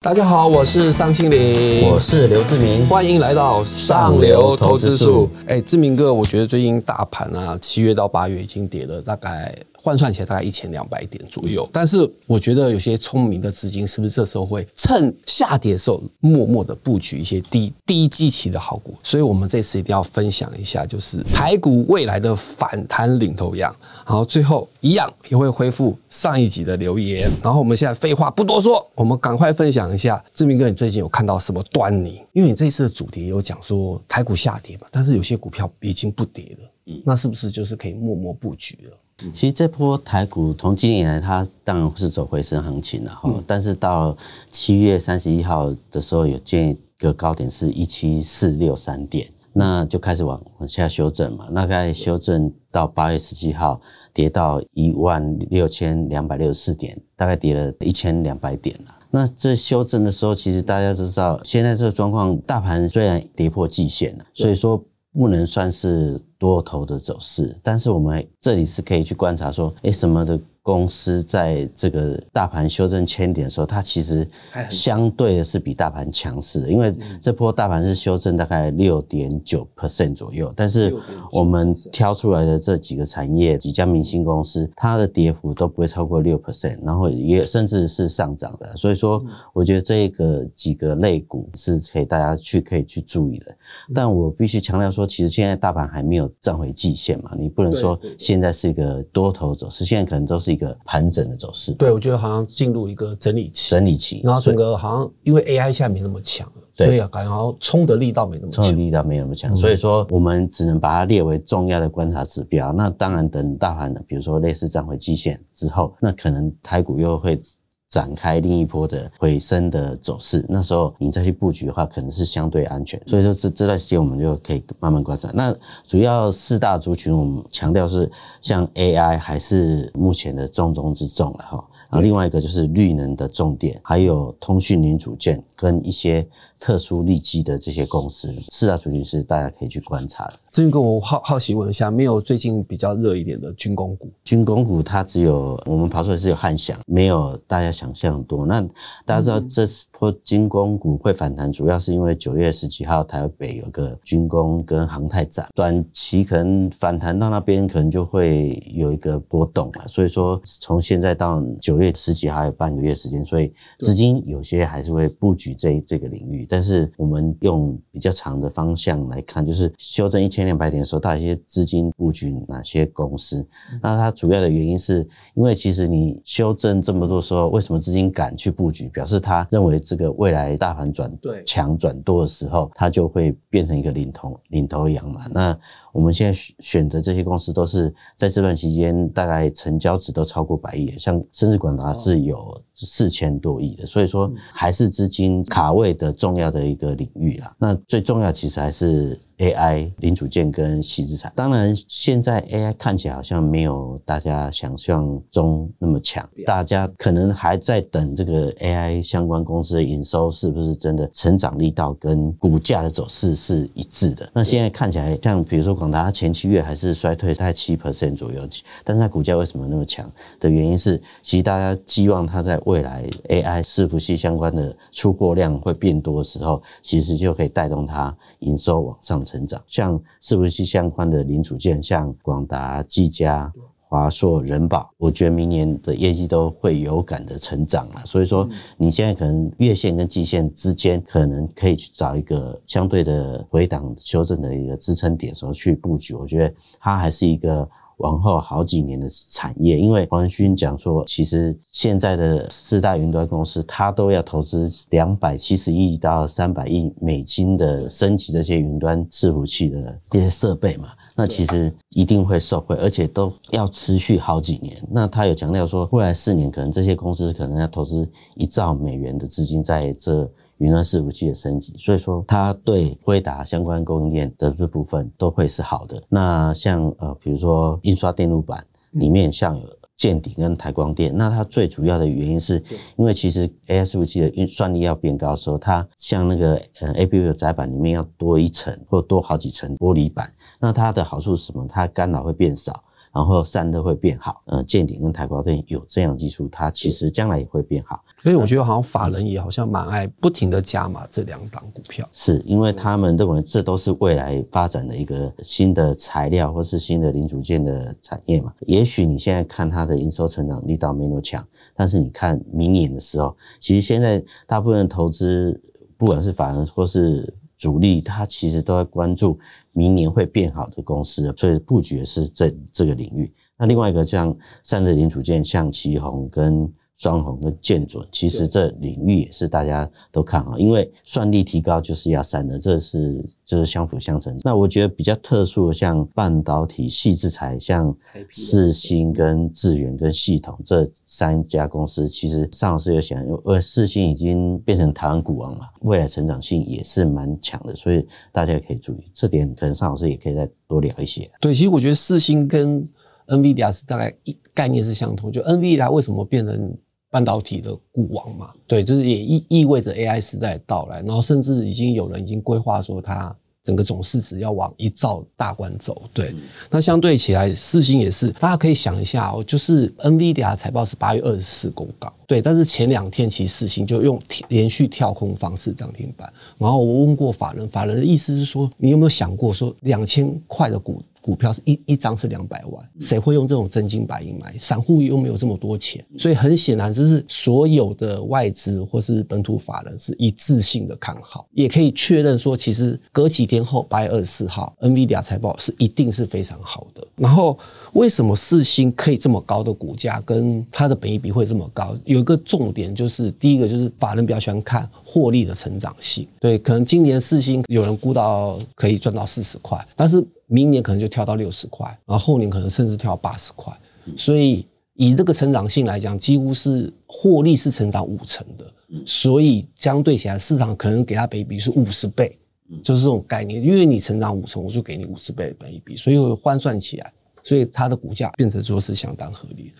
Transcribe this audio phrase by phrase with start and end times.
[0.00, 5.28] 大家好，我是尚清林，我是刘志明，欢迎来到上流投资术。
[5.48, 9.52] 哎，志明哥，我觉得最近大盘啊，七月到八月已经跌了大概。
[9.88, 18.94] 换算起来大概一千两百点左右，但是我觉得有些聪明的资金是不是这时候会趁下跌的时候默默的布局一些低低基期的好股？
[19.02, 23.74] 所以我们这次一定要分享一下，就是台股未来的反弹领头羊。
[24.04, 27.30] 好，最后一样也会恢复上一集的留言。
[27.42, 32.22] 然后我们现在废话不多说，我们赶快分享一下志明哥，你最近有看到什么端倪？
[32.34, 38.90] 因为你这次的主题有讲说台股下跌嘛，但是有些股票已经不跌了，嗯，那是不是就是可以默默布局了？
[39.32, 43.32] 其实这波台股从今年以来，它当然是走回升行情了哈。
[43.46, 44.16] 但是到
[44.50, 51.50] 七月三十一号的时候，有见一个高点是一七四六三点，那就开始往往下修正嘛。
[51.50, 53.80] 大概修正到八月十七号，
[54.14, 58.94] 跌到一万六千两百六十四点，大概跌了一千两百点了。
[59.10, 64.84] 那这修正的时候，其实大家都知道，现在这个状况，大盘虽然跌破季线了，所以说
[65.18, 66.22] 不能算是。
[66.40, 70.38] 多头的走势，但是我们这里是可以去观察说，哎，什么的。
[70.68, 74.28] 公司在这个大盘修正千点的时候，它其实
[74.68, 80.94] 相对的是比大盘强势的，因为这波大盘是修正大概六点九 percent 左右，但是
[81.32, 88.76] 我们挑出来的这几个产业、几家明星公司，它的跌幅都不会超过六 percent，然后也甚至是上涨的。
[88.76, 93.56] 所以说，我觉得这个几个类股是可以大家去可以去注意的。
[93.94, 100.57] 但我必须强调说，其实现在大盘还没有站回季线嘛，你不能说现在是一个多头走势，现在可能都是。
[100.58, 112.72] 一个盘整的走势，对我觉得好像进入一个整理期，整理期，然后整个好像因为 AI 现在没那么强了，所以啊，感觉好像冲的力道没那么，冲的力道没那么强，所以说我们只能把它列为重要的观察指标。
[112.72, 117.40] 那当然，等大盘的，比如说类似站回基线之后，那可能台股又会。
[117.88, 123.00] 展开另一波的回升的走势，那时候你再去布局的话，可能是相对安全。
[123.06, 125.30] 所以说这这段时间我们就可以慢慢观察。
[125.32, 125.54] 那
[125.86, 128.10] 主要四大族群，我们强调是
[128.40, 131.64] 像 AI 还是目前的重中之重了哈。
[131.90, 136.26] 然后另外一个就是绿能的重点，还有通讯零组件跟一些
[136.60, 140.34] 特殊利基的这些公司，四大族群是大家可以去观察的。
[140.50, 144.10] 至于跟我好好奇问一下，没有最近比较热一点的军工股？
[144.24, 148.44] 军工股它只有我们跑出来是有汉翔，没有大家想象多。
[148.44, 148.60] 那
[149.04, 159.86] 大家知道这波军工股会反弹，主要是因为九月十几号台北有个军工跟航太展，短期可能反弹到那边可能就会有一个波动了。
[159.86, 166.47] 所以说从现在到九月十几号还有半个月时间，所以资金有些还是会布局这这个领域。
[166.48, 170.48] 但是我们用比较长的方向来看，就是修正一千。
[170.48, 173.46] 两百点的时候，到一些资金布局哪些公司？
[173.82, 178.88] 那它主要的原因是因为其实你修正这么多时候，为什么资金敢去布局？
[178.88, 181.12] 表示他认为这个未来大盘转
[181.44, 185.26] 强转多的时候，它就会变成一个领头领头羊嘛。
[185.30, 185.58] 那
[185.98, 197.52] 我们现在选择这些公司，都是在这段期间大概成交值都超过百亿，像深圳广达是有四千多亿的，所以说还是资金卡位的重要的一个领域啊。
[197.58, 199.20] 那最重要其实还是。
[199.38, 214.28] AI 零组件跟细资产，当然现在 AI 看起来好像没有大家想象中那么强，大家可能还在等这个 AI 相关公司的营收是不是真的成长力道跟股价的走势是一致的。
[214.34, 218.42] 那现在看起来像比如说广达，它前七月还是衰退大概七 percent 左右，
[218.82, 220.10] 但是它股价为什么那么强
[220.40, 229.22] 的原因是，其实大家寄望它在未来 AI 伺服器相关的出货量会变多的时候，其实就可以带动它营收往上。
[229.28, 233.52] 成长，像是不是相关的零组件，像广达、技嘉、
[233.86, 238.02] 华硕、人保，我觉得明年的业绩都会有感的成长了。
[238.06, 246.14] 所以说，你现在可能月线跟季线之间，可能可以去找一个相对的回档修正的一个支撑点，时候去布局。
[246.14, 247.68] 我觉得它还是一个。
[247.98, 264.76] 往后好几年的产业，因为黄仁勋讲说，其实现在的四大云端公司，它都要投资两百七十亿到三百亿美金的升级这些云端伺服器的这些设备嘛，那其实一定会受惠，而且都要持续好几年。
[264.90, 270.28] 那他有强调说，未来四年可能这些公司可能要投资一兆美元的资金在这。
[270.58, 276.02] 云端伺服器的升级，所以说它对辉达相关供应链的这部分都会是好的。
[276.08, 279.66] 那像呃，比如说印刷电路板里面像有
[279.96, 282.62] 建鼎跟台光电，那它最主要的原因是
[282.96, 291.66] 因为其实 AI 伺服器的运算力要变高的时候，它像那个呃 A P U 的载板里面要多一层或多好几层玻璃板，那它的好处是什么？
[291.68, 292.82] 它干扰会变少。
[293.18, 294.40] 然然后散热会变好。
[294.46, 298.00] 呃，建鼎跟台宝电有这样技术，它其实将来也会变好。
[298.22, 308.52] 所以我觉得好像法人也好像蛮爱不停的加码这两档股票，是因为他们认为这都是未来发展的一个新的材料或是新的零组件的产业嘛。
[308.60, 311.44] 也许你现在看它的营收成长力道没那么强，
[311.74, 315.60] 但是你看明年的时候，其实现在大部分投资，
[315.96, 319.38] 不管是法人或是主力，他其实都在关注
[319.72, 323.30] 明年会变好的公司，所以布局的是这这个领域。
[323.58, 326.72] 那另外一个像散热零组件，像旗宏跟。
[326.98, 334.36] 双红跟建准，其实这领域也是大家都看好，因为算力提高就是要散的，这是就是相辅相成。
[334.42, 337.96] 那我觉得比较特殊的，像半导体、细制材，像
[338.32, 351.30] 四星跟智源跟系统这三家公司，其实尚老师有想，因为四星已经变成台湾股王了，未来成长性也是蛮强的，所以大家也可以注意这点，可能尚老师也可以再多聊一些。
[351.40, 352.84] 对，其实我觉得四星跟
[353.28, 356.76] NVIDIA 是大概一概念是相同，就 NVIDIA 为什么变成？
[357.10, 366.02] 半导体的股王嘛，对，就是也意意味着 AI 时代的到来，然后甚至已经有人已经规划说，它整个总市值要往一兆大关走。
[366.12, 366.34] 对，
[366.70, 381.02] 那相对起来，四星也是，大家可以想一下哦，就是 NVIDIA 财报是八月二十四公告，对，但是前两天其实四星就用连续跳空方式涨停板，然后我问过法人，法人的意思是说，你有没有想过说两千块的股？
[381.20, 384.56] 股票是一一张是两百万，谁会用这种真金白银买？
[384.56, 397.06] 散户又没有这么多钱，所以很显然就是所有的外资或是本土法人是一致性的看好，也可以确认说，其实隔几天后八月二十四号，NVIDIA 财报是一定是非常好的。
[397.16, 397.58] 然后
[397.92, 401.96] 为什么四星可以这么高的股价，跟它的本益比会这么高？
[402.04, 410.24] 有一个重点就是，第一个就是法人比较喜欢看获利的成长性，对，可能今年四星有人估到可以赚到四十块，但是。
[410.48, 413.72] 明年可能就跳到六十块，然后后年可能甚至跳到八十块，
[414.16, 418.64] 所以以这个成长性来讲，几乎是获利是成长五成的，
[419.06, 422.36] 所以相对起来市场可能给它倍比是五十倍，
[422.82, 427.12] 就是这种概念，因为你成长五成，我就给你五十倍的倍比，所以换算起来，
[427.42, 429.70] 所以它的股价变成说是相当合理，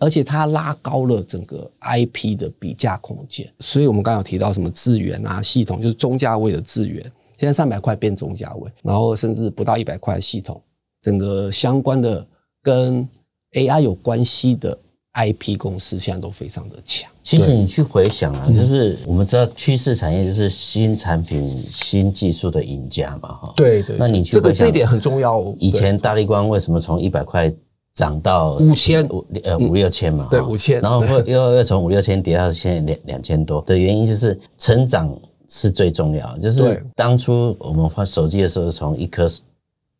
[0.00, 7.10] 而且它拉高了整个 IP 的比价空间，所以我们刚刚有提到什么资源啊，系统就是中价位的资源。
[7.38, 10.60] 现在三百块变中价位，然后甚至不到一百块的系统，
[11.02, 12.26] 整个相关的
[12.62, 13.06] 跟
[13.52, 14.76] AI 有关系的
[15.12, 17.10] IP 公司现在都非常的强。
[17.22, 23.52] 其实你去回想啊，就是我们知道趋势产业就是新产品、新技术的赢家嘛，哈。
[23.56, 23.96] 对对。
[23.98, 25.42] 那你这个这一点很重要。
[25.58, 27.52] 以前大力光为什么从一百块
[27.92, 30.28] 涨到五千五呃五六千嘛？
[30.30, 30.80] 对，五千。
[30.80, 35.14] 然后又又从五六千跌到现在两两千多的原因就是成长。
[35.48, 39.28] 是最重要，就是当初我们换手机的时候，从一颗。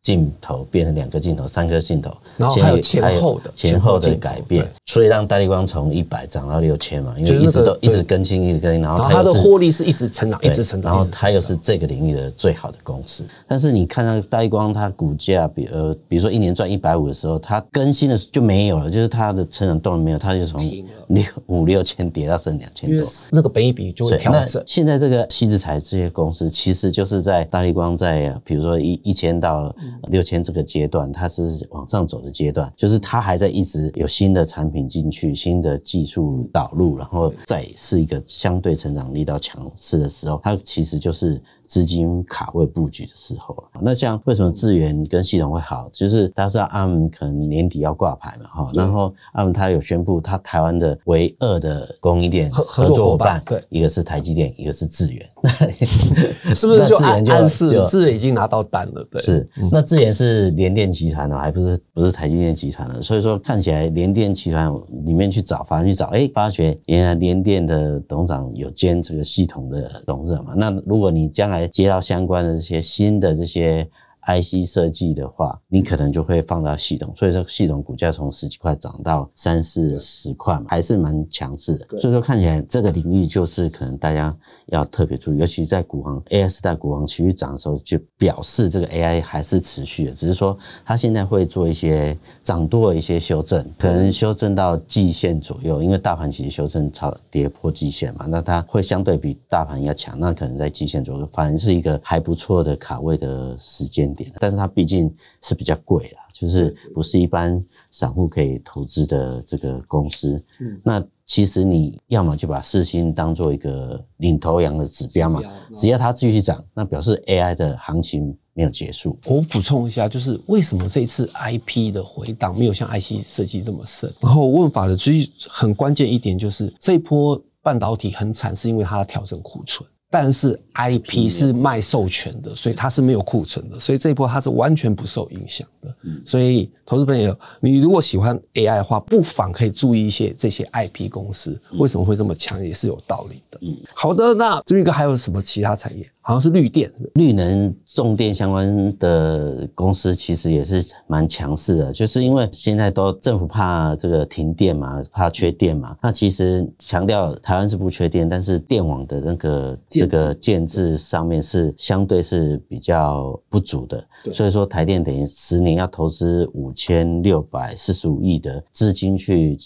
[0.03, 13.27] 镜头变成两个镜头、三颗镜头，然后还有前后的前后的改变，所以让大力光从一百涨到六千嘛，因为一直都一直更新，一直更新，然后它的获利是一直成长，一直成长，然后它又是这个领域的最好的公司。
[13.45, 20.61] 但是你看到大力光，它股价比呃，比如说一年赚一百五的时候，它更新的就没有了，就是它的成长动力没有，它就从
[21.09, 24.63] 六五六千跌到剩两千多，那个本一比就会调整。
[24.65, 29.75] 现在这个西子材这些公司，其实就是在大力光在比如说一一千到。
[30.09, 41.41] 六千这个阶段，它是往上走的阶段，就是它还在一直有新的产品进去，新的技术导入，然后再是一个相对成长力到强势的时候，它其实就是。
[41.67, 45.89] 资金卡位布局的时候那像为什么智源跟系统会好？
[45.91, 55.29] 就是大家知道阿姆可能年底要挂牌嘛，哈，然后阿姆他有宣布，他台湾的唯二的供应链合作伙伴，对，一个是台积电，一个是智源，
[56.55, 59.07] 是不是就暗示智源已经拿到单了？
[59.11, 59.49] 对，是。
[59.71, 64.71] 那智源是联电集团的，还不是不是台积电集团的，所以说看起来联电集团
[65.05, 70.53] 里面去找，反正去找，哎，发觉原来联电的董事长有兼这个系统的董事长嘛。
[70.55, 73.87] 那如果你将来来接到相关的这些新的这些。
[74.27, 81.97] IC 设计的话，你可能就会放到系统，所以说系统股价从十几块涨到三四十块嘛，还是蛮强势的。
[81.97, 104.16] 所以说看起来这个领域就是可能大家要特别注意，尤其在股王 AI 代股王持续涨的时候，就表示这个 AI 还是持续的，只是说它现在会做一些涨多的一些修正，可能修正到季线左右，因为大盘其实修正超跌破季线嘛，那它会相对比大盘要强，那可能在季线左右，反正是一个还不错的卡位的时间。
[104.39, 110.43] 但是它毕竟是比较贵啦，就是不是一般散户可以投资的这个公司。
[110.59, 115.41] 嗯，那其实你要么就把四星当做一个领头羊的指标嘛，
[115.73, 119.19] 只要它继续涨，那表示 AI 的行情没有结束。
[119.25, 124.11] 我补充一下，就是为什么这一次 IP 的回档没有像 IC 设计这么深？
[124.21, 129.87] 然后问法的最很关键一点就是这一波半导体很惨，是因为它调整库存。
[130.09, 135.93] 但是 IP 是卖授权的，所以它是没有库存的，所以这一波它是完全不受影响的。
[136.25, 143.59] 所以投资朋友，你如果喜欢 AI 的话，不妨可以注意一些这些 IP 公司为什么会这么强，也是有道理的。
[143.93, 146.05] 好的，那这边个还有什么其他产业？
[146.21, 151.91] 好像是绿电、绿能、重电相关的公司，其实也是蛮强势的。
[151.91, 155.97] 就是因为现在都政府怕这个停电嘛，怕缺电嘛。
[156.01, 159.77] 那其实强调台湾是不缺电，但是电网的那个。
[159.99, 169.57] 这个建制上面是相对是比较不足的，所以说台电等于十年要投资五千六百四十五亿的资金去。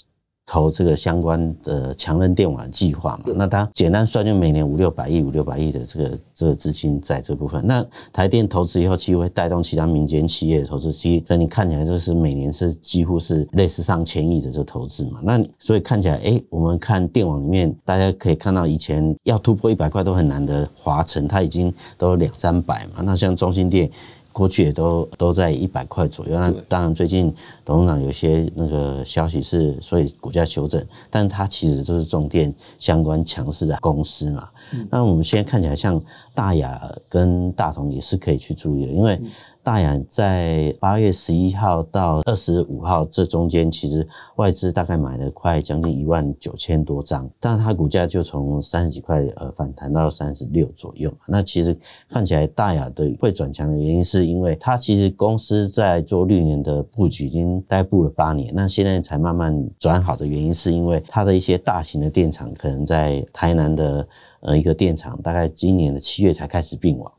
[0.52, 7.66] 投这个相关的强韧电网计划嘛，那它简单算就每年五六百亿、五六百亿的这个这个资金在这部分。
[7.66, 7.82] 那
[8.12, 10.92] 台电投资以后，其实会带动其他民间企业的投资。
[10.92, 15.22] 其实，所以你看起来就是每年是几乎是类似上千亿的这投资嘛。
[15.24, 23.02] 那所以看起来，哎，我们看电网里面，大家可以看到以前要突破一百块都很难的华晨，它已经都两三百嘛。
[23.02, 23.90] 那像中心电。
[24.32, 27.34] 过去也都都在一百块左右，那当然最近
[27.66, 34.50] 董事长有些那个消息是，所以股价修正，但是它其实就是重电相关强势的公司嘛。
[34.90, 36.02] 那我们现在看起来像
[36.34, 39.20] 大雅跟大同也是可以去注意的，因为。
[39.64, 51.14] 大雅在八月十一号到二十五号这中间，其实外资大概买了快将近一万九千多张，但它股价就从三十几块呃反弹到三十六左右。
[51.28, 51.78] 那其实
[52.10, 64.08] 看起来大雅的会转强的原因，是因为它其实公司在做绿年的布局已经待布了八年，那现在才慢慢转好的原因，是因为它的一些大型的电厂可能在台南的
[64.40, 67.12] 呃一个电厂，大概今年的七月才开始并网。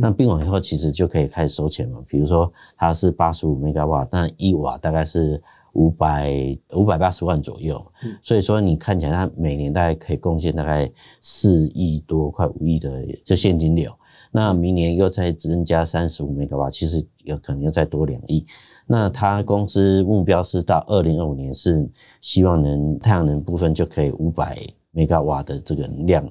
[0.00, 1.98] 那并网以后，其实就可以开始收钱嘛。
[2.08, 7.84] 比如说，它是八十五 mega 瓦，那一瓦大概是五百五百八十万左右。
[8.22, 10.90] 所以说，你看起来它每年大概可以贡献大概
[11.20, 13.92] 四亿多，快五亿的这现金流。
[14.30, 18.44] 那明年又再增加三十五 mega 瓦，其实有可能要再多两亿。
[18.86, 21.88] 那它公司目标是到二零二五年是
[22.20, 24.58] 希望能太阳能部分就可以五百
[24.94, 26.28] mega 瓦的这个量。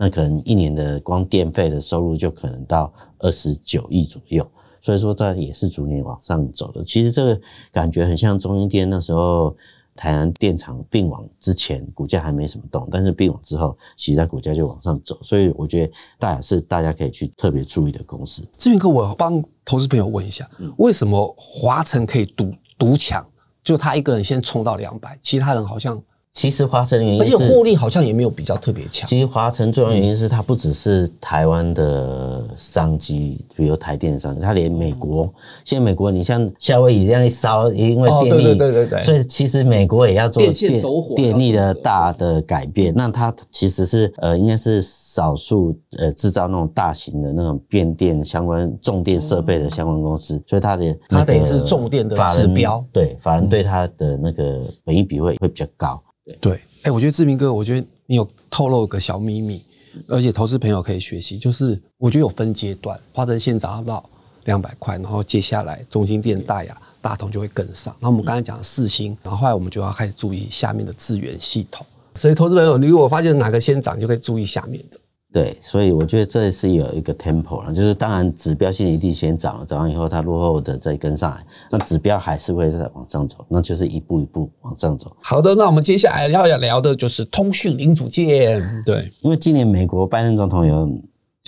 [0.00, 4.48] 那可能一年的光电费的收入就可能到二十九亿左右，
[4.80, 6.84] 所以说它也是逐年往上走的。
[6.84, 7.40] 其实这个
[7.72, 9.56] 感觉很像中英电那时候
[9.96, 15.18] 台南电厂并网之前，股价还没什么动，但是并网之后，其实它股价就往上走。
[15.20, 18.48] 所以我觉得大雅是大家可以去特别注意的公司。
[18.56, 23.26] 志明哥，我帮投资朋友问一下，为什么华晨可以独独抢？
[23.64, 26.00] 就他一个人先冲到两百，其他人好像。
[26.38, 29.08] 其实华晨原因，而且获利好像也没有比较特别强。
[29.08, 35.28] 其实华晨重要原因是它不只是台湾的商机，比如台电商，它连美国，
[35.64, 40.80] 现在美国你像夏威夷这样一烧，因为电力，对对对所以其实美国也要做电
[41.16, 42.94] 电力的大的改变。
[42.94, 56.00] 那它其实是呃，应该是少数呃制造那种大型的那种变电相关重电设备的相关公司，所以它的它等于是重电的指标，对，反而对它的那个本益比会会比较高。
[56.40, 59.62] 对，哎，我觉得志明哥，我觉得你有透露个小秘密，
[60.08, 64.04] 而且投资朋友可以学习，就是我觉得有分阶段，花城先涨到
[64.44, 67.94] 两百块，然后接下来中心店、大呀、大同就会跟上。
[68.00, 71.86] 那我们刚才讲四星，然后后来我们就要开始注意下面的资源系统。
[72.14, 74.98] 所以投资朋友，你如果发现哪个先涨，就可以注意下面的。
[75.32, 85.14] 对，所以我觉得这是有一个 tempo 了，就是当然指标性一定先涨了，涨完以后它落后的再跟上来，那指标还是会再往上走，那就是一步一步往上走。
[85.20, 88.62] 好的，那我们接下来要要聊的就是通讯零组件。
[88.84, 90.88] 对，因为今年美国拜登总统有。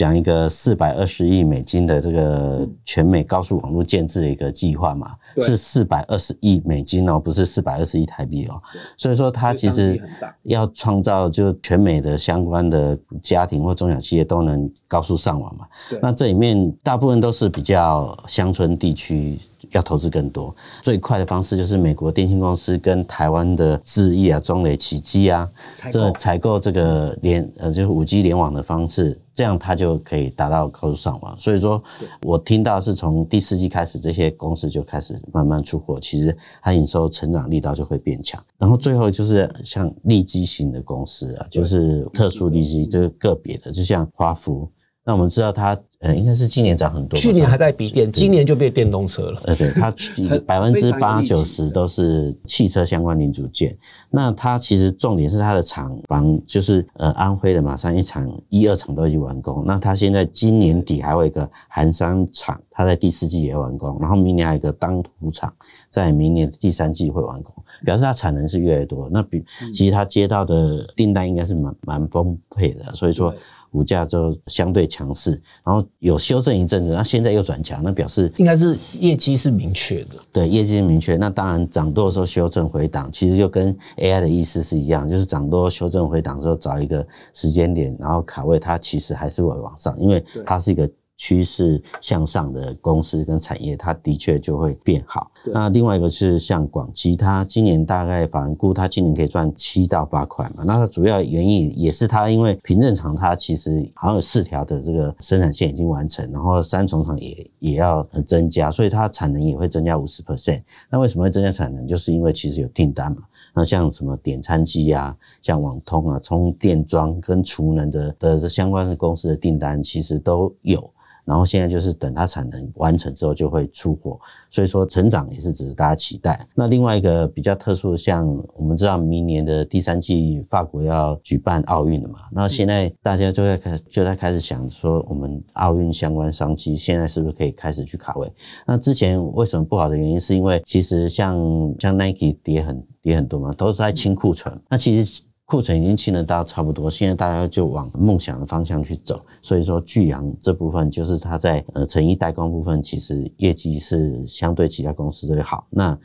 [0.01, 8.59] 讲一个四百二十亿美金的这个全美高速网络建制的一个计划嘛，是四百二十亿美金哦，不是四百二十亿台币哦。
[8.97, 10.01] 所以说，它其实
[10.45, 15.67] 要创造就全美的相关的家庭或中小企业都能高速上网嘛。
[16.01, 19.39] 那这里面大部分都是比较乡村地区。
[19.73, 20.53] 要投资更多，
[20.83, 25.49] 最快的方式就是美国电信公司跟台湾的智易啊、中磊、奇基啊，
[25.93, 31.39] 这采购这个联呃就是五 G 联网的方式，这样它就可以达到高速上网。
[31.39, 31.83] 所以说，
[32.21, 38.39] 我听到是从第四季开始，这些公司就开始慢慢出货，其实它营收成长力道就会变强。
[38.59, 44.71] 然后最后就是像利基型的公司啊，就是特殊利基，就是个别的，就像华孚。
[45.07, 47.19] 那我们知道它呃，应该是今年涨很多。
[47.19, 49.41] 去年还在比电，今年就变电动车了。
[49.45, 49.93] 呃，对，它
[50.47, 53.77] 百分之八九十都是汽车相关零组件。
[54.11, 59.63] 那它其实重点是它的厂房，就是呃安徽的马山一厂、一二厂都已经完工。
[59.67, 63.99] 那它现在今年底还有一个寒山厂，它在第四季也完工。
[64.01, 65.53] 然后明年还有一个当涂厂，
[65.91, 67.55] 在明年第三季会完工，
[67.85, 69.07] 表示它产能是越来越多。
[69.13, 73.35] 那比其实它接到的订单应该是蛮蛮丰沛的，所以说。
[73.71, 75.31] 股价就相对强势，
[75.65, 80.17] 然后有修正一阵子，那现在又转强，那表示应该是业绩是明确的。
[80.33, 81.17] 对，业绩是明确。
[81.17, 90.91] 那当然涨多的时候修正回档，其实就跟 AI 的意思是一样，就是涨多修正回档之后找一个时间点，然后卡位，它其实还是会往上，因为它是一个。
[91.21, 95.31] 趋势向上的公司跟产业，它的确就会变好。
[95.53, 100.65] 那另外一个是像广基，它今年大概反估，它今年可以赚七到八块嘛。
[100.65, 110.63] 那它主要原因也是它因为平正厂它其实好像有四条的这个生产线已经完成，然后三重厂也也要增加，所以它产能也会增加五十 percent。
[110.89, 111.87] 那为什么会增加产能？
[111.87, 113.19] 就是因为其实有订单嘛。
[113.55, 120.91] 那像什么点餐机啊，像网通啊，充电桩跟储能的的相关的公司的订单其实都有。
[121.25, 126.47] 然后现在就是等它产能完成之后就会出货，所以说成长也是值得大家期待。
[126.55, 138.33] 那另外一个比较特殊的，像我们知道明年的第三季法国要举办奥运了嘛，那现在大家就在开就在开始想说，我们奥运相关商机现在是不是可以开始去卡位？
[138.67, 141.37] 那之前为什么不好的原因，是因为其实像
[141.79, 144.61] 像 Nike 跌很跌很多嘛，都是在清库存。
[144.69, 145.23] 那其实。
[145.51, 149.21] 库存已经清了，到差不多，现在大家就往梦想的方向去走。
[149.43, 155.67] 所以说，巨阳这部分就是它在呃成衣代工部分，其实业绩是相对其他公司都好。
[155.69, 155.99] 那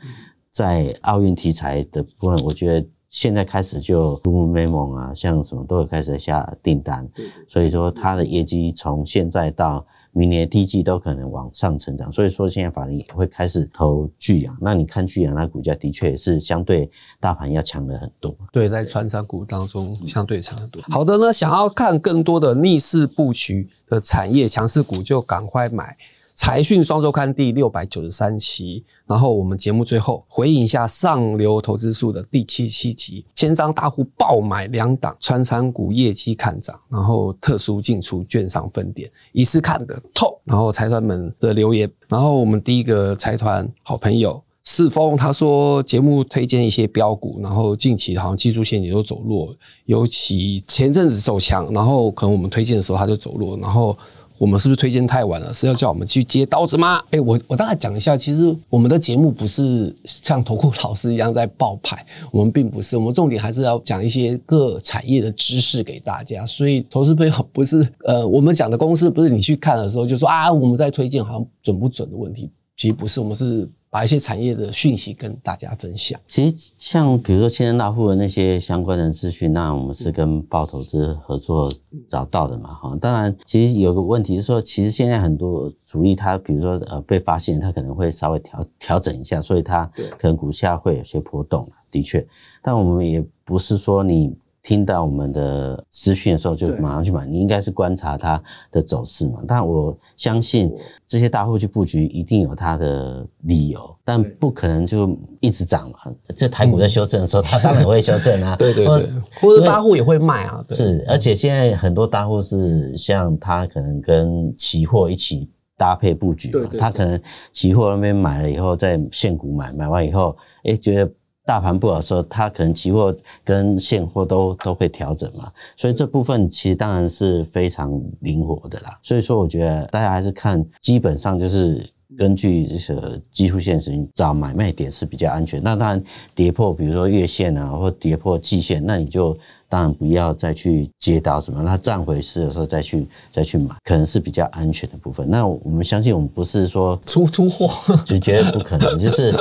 [0.50, 2.88] 在奥运题材的部分，我觉得。
[3.16, 7.08] 现在开始就 Memo 啊，像什么都有开始下订单，
[7.48, 12.12] 所以说它的业绩从现在到明年第一季都可能往上成长。
[12.12, 14.54] 所以说现在法人也会开始投巨阳。
[14.60, 18.36] 那你看巨阳，它股价的确是相对大盘要强了很多。
[18.52, 20.82] 对，在传长股当中相对强很多。
[20.90, 25.96] 好的呢，想要看更多的逆势布局的产业强势股，就赶快买。
[26.36, 40.38] 财讯双周刊第六百九十三期，然后我们节目最后回应一下上流投资数的第七七集，千张大户爆买两档穿餐股业绩看涨，然后特殊进出券商分点，一次看得透。
[40.44, 53.96] 然后财团们的留言，然后我们第一个财团好朋友四峰他说节目推荐一些标股，然后近期好像技术线也都走弱，尤其前阵子走强，然后可能我们推荐的时候他就走弱，然后。
[54.38, 55.52] 我们是不是推荐太晚了？
[55.52, 57.02] 是要叫我们去接刀子吗？
[57.10, 66.44] 哎，我我大概讲一下，其实我们的节目不是像投顾老师一样在爆牌， 我们并不是，我们重点还是要讲一些各产业的知识给大家。
[66.44, 73.68] 所以投资朋友不是呃，我们讲的公司不是你去看的时候就说啊，我们在推荐好像准不准的问题，其实不是，我们是。
[73.88, 76.20] 把一些产业的讯息跟大家分享。
[76.26, 81.72] 其实像比如说千人大户的那些相关的资讯，那我们是跟报投资合作
[82.06, 82.94] 找到的嘛，哈。
[83.00, 92.26] 当然，其实有个问题是说，其实现在很多主力他，比如说呃被发现，他可能会稍微调调整一下，所以他可能股价会有些波动，的确。
[92.60, 94.36] 但我们也不是说你。
[94.66, 97.24] 听到我们的资讯的时候，就马上去买。
[97.24, 99.38] 你应该是观察它的走势嘛。
[99.46, 100.74] 但我相信
[101.06, 106.12] 这些大户去布局，一定有它的理由，但不可能就一直涨嘛。
[106.34, 108.56] 这台股在修正的时候，它当然会修正啊。
[108.56, 109.08] 对对对，
[109.40, 110.64] 或者大户也会卖啊。
[110.68, 116.68] 是，而且现在很多大户是像他可能跟期货一起搭配布局嘛。
[116.76, 117.20] 他可能
[117.52, 121.12] 期货那边买了以后，在现股买，买完以后，哎，觉得。
[121.46, 128.98] 大盘不好的时候，它可能期货跟现货都都会调整嘛，所以这部分其实当然是非常灵活的啦。
[129.00, 135.62] 所以说，我觉得大家还是看基本上就是根据这个技术线型找买卖点是比较安全。
[135.62, 136.02] 那当然
[136.34, 139.36] 跌破，比如说月线啊，或跌破季线，那你就
[139.68, 145.30] 当然不要再去接到什么，它站回市的时候再去再去买，可能是比较安全的部分。
[145.30, 147.68] 那我们相信，我们不是说出出货，
[148.04, 149.32] 就绝对不可能，就是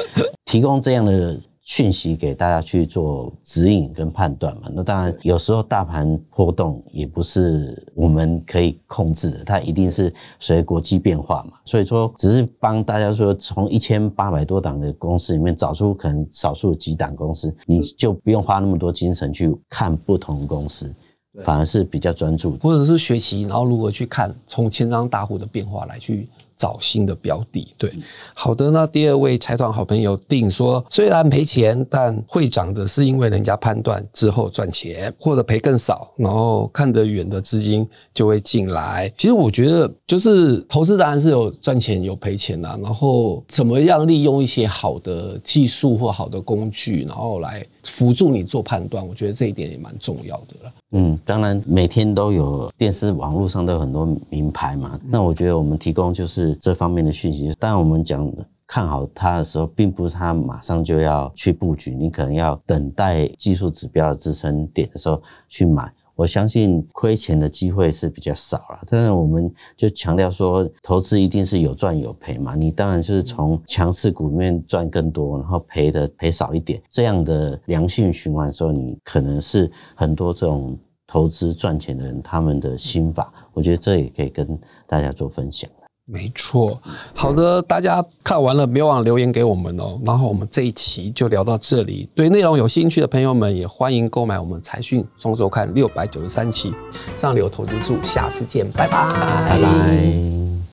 [0.45, 1.35] 提供这样的。
[1.65, 11.57] 讯息给大家去做指引跟判断嘛，那当然有时候大盘波动也不是我们可以控制的，它一定是随国际变化嘛。
[11.65, 20.93] 所以说，只是帮大家说，从一千八百多档的公司里面找出可能少数几档公司，你就不用花那么多精神去看不同公司，
[21.41, 26.29] 反而是比较专注，或者是学习，然后如何去看从千张大户的变化来去。
[26.55, 27.67] 找新的标的。
[27.77, 27.91] 对，
[28.33, 39.11] 好的，那第二位财团好朋友定说，虽然赔钱，但会涨的是因为人家判断之后赚钱，或者赔更少，然后看得远的资金就会进来。
[39.17, 50.73] 其实我觉得，就是投资当然是有赚钱有赔钱啦，然后怎么样利用一些好的技术或好的工具，然后来辅助你做判断，我觉得这一点也蛮重要的了。
[50.91, 54.99] 嗯，当然每天都有电视、网络上都有很多名牌嘛。
[55.07, 57.53] 那我觉得我们提供就是这方面的讯息。
[57.59, 58.29] 当然，我们讲
[58.67, 65.91] 看好它的时候，并不是它马上就要去布局，你可能要等待技术指标的支撑点的时候去买。
[66.15, 68.79] 我相信亏钱的机会是比较少了。
[68.87, 72.55] 但是我们就强调说，投资一定是有赚有赔嘛。
[72.55, 80.77] 你当然是从强势股面赚更多，然后赔的赔少一点，这样的良性循环的时候，你可能是很多这种。
[81.07, 85.69] 投资赚钱的人，他们的心法，我觉得这也可以跟大家做分享。
[86.07, 86.79] 没错，
[87.15, 89.99] 好的，大家看完了，别忘了留言给我们哦。
[90.05, 96.71] 然后我们这一期就聊到这里，对内容有兴趣的朋友们，也欢迎购买我们财讯双周刊六百九十三期
[97.15, 97.97] 上流投资术。
[98.03, 99.09] 下次见，拜拜，
[99.49, 100.44] 拜拜。